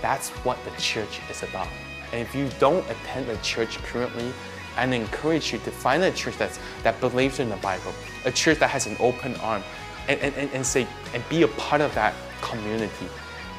That's 0.02 0.30
what 0.44 0.58
the 0.64 0.70
church 0.80 1.20
is 1.30 1.42
about. 1.42 1.68
And 2.12 2.20
if 2.20 2.34
you 2.34 2.48
don't 2.58 2.88
attend 2.90 3.28
a 3.28 3.36
church 3.38 3.78
currently, 3.78 4.32
I 4.76 4.84
encourage 4.84 5.52
you 5.52 5.58
to 5.60 5.70
find 5.70 6.02
a 6.02 6.10
church 6.12 6.36
that's, 6.38 6.58
that 6.82 6.98
believes 7.00 7.38
in 7.38 7.48
the 7.48 7.56
Bible, 7.56 7.92
a 8.24 8.32
church 8.32 8.58
that 8.58 8.70
has 8.70 8.86
an 8.86 8.96
open 9.00 9.34
arm, 9.36 9.62
and, 10.08 10.18
and, 10.20 10.34
and, 10.34 10.50
and 10.52 10.66
say 10.66 10.86
and 11.12 11.22
be 11.28 11.42
a 11.42 11.48
part 11.48 11.80
of 11.80 11.94
that 11.94 12.14
community. 12.40 13.06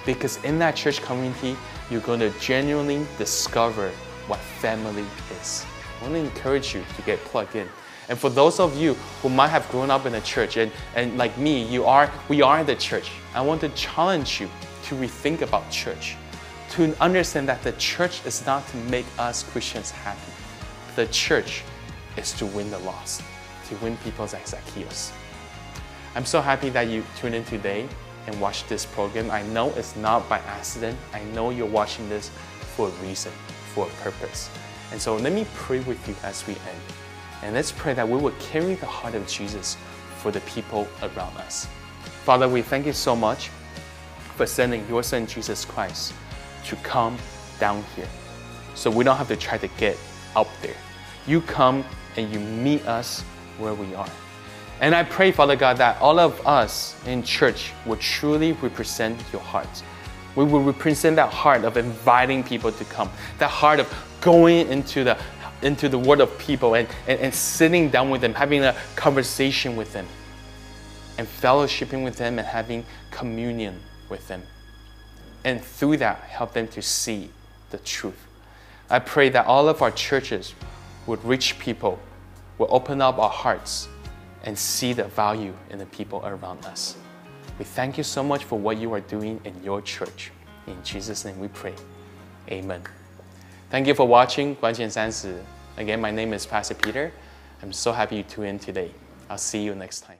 Because 0.05 0.43
in 0.43 0.57
that 0.59 0.75
church 0.75 1.01
community, 1.01 1.55
you're 1.89 2.01
going 2.01 2.19
to 2.19 2.31
genuinely 2.39 3.05
discover 3.17 3.89
what 4.27 4.39
family 4.39 5.05
is. 5.39 5.65
I 5.99 6.03
want 6.03 6.15
to 6.15 6.19
encourage 6.21 6.73
you 6.73 6.83
to 6.95 7.01
get 7.03 7.19
plugged 7.25 7.55
in. 7.55 7.67
And 8.11 8.19
for 8.19 8.29
those 8.29 8.59
of 8.59 8.75
you 8.75 8.95
who 9.21 9.29
might 9.29 9.47
have 9.47 9.69
grown 9.69 9.89
up 9.89 10.05
in 10.05 10.15
a 10.15 10.19
church 10.19 10.57
and, 10.57 10.69
and 10.95 11.17
like 11.17 11.37
me, 11.37 11.63
you 11.63 11.85
are, 11.85 12.11
we 12.27 12.41
are 12.41 12.61
the 12.61 12.75
church, 12.75 13.09
I 13.33 13.39
want 13.39 13.61
to 13.61 13.69
challenge 13.69 14.41
you 14.41 14.49
to 14.83 14.95
rethink 14.95 15.39
about 15.39 15.71
church, 15.71 16.17
to 16.71 16.93
understand 16.99 17.47
that 17.47 17.63
the 17.63 17.71
church 17.73 18.25
is 18.25 18.45
not 18.45 18.67
to 18.67 18.77
make 18.91 19.05
us 19.17 19.43
Christians 19.43 19.91
happy. 19.91 20.33
The 20.97 21.07
church 21.07 21.63
is 22.17 22.33
to 22.33 22.45
win 22.47 22.69
the 22.69 22.79
lost, 22.79 23.23
to 23.69 23.75
win 23.77 23.95
people 24.03 24.27
like 24.33 24.45
Zacchaeus. 24.45 25.13
I'm 26.13 26.25
so 26.25 26.41
happy 26.41 26.67
that 26.71 26.89
you 26.89 27.05
tuned 27.15 27.35
in 27.35 27.45
today 27.45 27.87
and 28.27 28.41
watched 28.41 28.67
this 28.67 28.85
program. 28.85 29.31
I 29.31 29.43
know 29.43 29.69
it's 29.77 29.95
not 29.95 30.27
by 30.27 30.39
accident. 30.39 30.99
I 31.13 31.23
know 31.33 31.51
you're 31.51 31.65
watching 31.65 32.09
this 32.09 32.29
for 32.75 32.89
a 32.89 32.91
reason, 33.07 33.31
for 33.73 33.87
a 33.87 34.03
purpose. 34.03 34.49
And 34.91 35.01
so 35.01 35.15
let 35.15 35.31
me 35.31 35.47
pray 35.53 35.79
with 35.79 36.05
you 36.09 36.15
as 36.23 36.45
we 36.45 36.55
end. 36.55 37.00
And 37.43 37.55
let's 37.55 37.71
pray 37.71 37.93
that 37.93 38.07
we 38.07 38.17
will 38.17 38.33
carry 38.39 38.75
the 38.75 38.85
heart 38.85 39.15
of 39.15 39.27
Jesus 39.27 39.77
for 40.17 40.31
the 40.31 40.41
people 40.41 40.87
around 41.01 41.35
us. 41.37 41.67
Father, 42.23 42.47
we 42.47 42.61
thank 42.61 42.85
you 42.85 42.93
so 42.93 43.15
much 43.15 43.49
for 44.35 44.45
sending 44.45 44.87
your 44.87 45.03
Son, 45.03 45.25
Jesus 45.25 45.65
Christ, 45.65 46.13
to 46.65 46.75
come 46.77 47.17
down 47.59 47.83
here. 47.95 48.07
so 48.75 48.89
we 48.89 49.03
don't 49.03 49.17
have 49.17 49.27
to 49.27 49.35
try 49.35 49.57
to 49.57 49.67
get 49.77 49.97
up 50.35 50.47
there. 50.61 50.75
You 51.27 51.41
come 51.41 51.83
and 52.17 52.31
you 52.33 52.39
meet 52.39 52.85
us 52.87 53.21
where 53.57 53.73
we 53.73 53.93
are. 53.95 54.09
And 54.79 54.95
I 54.95 55.03
pray, 55.03 55.31
Father 55.31 55.55
God, 55.55 55.77
that 55.77 56.01
all 56.01 56.19
of 56.19 56.45
us 56.47 56.95
in 57.05 57.21
church 57.21 57.71
will 57.85 57.97
truly 57.97 58.53
represent 58.53 59.19
your 59.31 59.41
heart. 59.41 59.83
We 60.35 60.45
will 60.45 60.63
represent 60.63 61.17
that 61.17 61.31
heart 61.31 61.63
of 61.65 61.77
inviting 61.77 62.43
people 62.43 62.71
to 62.71 62.85
come, 62.85 63.09
that 63.37 63.49
heart 63.49 63.79
of 63.79 63.93
going 64.21 64.67
into 64.69 65.03
the 65.03 65.17
into 65.61 65.89
the 65.89 65.97
world 65.97 66.21
of 66.21 66.37
people 66.37 66.75
and, 66.75 66.87
and, 67.07 67.19
and 67.19 67.33
sitting 67.33 67.89
down 67.89 68.09
with 68.09 68.21
them, 68.21 68.33
having 68.33 68.63
a 68.63 68.75
conversation 68.95 69.75
with 69.75 69.93
them, 69.93 70.07
and 71.17 71.27
fellowshipping 71.27 72.03
with 72.03 72.17
them 72.17 72.39
and 72.39 72.47
having 72.47 72.85
communion 73.11 73.79
with 74.09 74.27
them. 74.27 74.43
And 75.43 75.61
through 75.61 75.97
that, 75.97 76.19
help 76.21 76.53
them 76.53 76.67
to 76.69 76.81
see 76.81 77.29
the 77.69 77.77
truth. 77.79 78.27
I 78.89 78.99
pray 78.99 79.29
that 79.29 79.45
all 79.45 79.69
of 79.69 79.81
our 79.81 79.91
churches 79.91 80.53
would 81.07 81.23
reach 81.23 81.57
people, 81.59 81.99
will 82.57 82.67
open 82.69 83.01
up 83.01 83.17
our 83.17 83.29
hearts, 83.29 83.87
and 84.43 84.57
see 84.57 84.93
the 84.93 85.05
value 85.05 85.53
in 85.69 85.79
the 85.79 85.85
people 85.87 86.21
around 86.25 86.65
us. 86.65 86.95
We 87.59 87.65
thank 87.65 87.97
you 87.97 88.03
so 88.03 88.23
much 88.23 88.43
for 88.43 88.57
what 88.57 88.77
you 88.77 88.91
are 88.93 89.01
doing 89.01 89.39
in 89.45 89.63
your 89.63 89.81
church. 89.81 90.31
In 90.67 90.83
Jesus' 90.83 91.25
name 91.25 91.39
we 91.39 91.47
pray. 91.47 91.75
Amen. 92.49 92.81
Thank 93.71 93.87
you 93.87 93.93
for 93.93 94.05
watching 94.05 94.57
Guanxian 94.57 95.43
Again, 95.77 96.01
my 96.01 96.11
name 96.11 96.33
is 96.33 96.45
Pastor 96.45 96.73
Peter. 96.73 97.13
I'm 97.63 97.71
so 97.71 97.93
happy 97.93 98.17
you 98.17 98.23
tuned 98.23 98.47
in 98.49 98.59
today. 98.59 98.91
I'll 99.29 99.37
see 99.37 99.63
you 99.63 99.73
next 99.73 100.01
time. 100.01 100.17